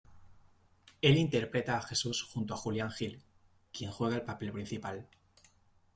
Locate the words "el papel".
4.15-4.51